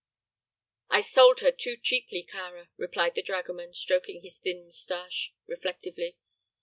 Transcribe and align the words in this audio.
"I 0.89 1.01
sold 1.01 1.41
her 1.41 1.51
too 1.51 1.77
cheaply, 1.77 2.27
Kāra," 2.27 2.69
remarked 2.75 3.17
the 3.17 3.21
dragoman, 3.21 3.75
stroking 3.75 4.23
his 4.23 4.39
thin 4.39 4.65
mustache 4.65 5.35
reflectively. 5.45 6.17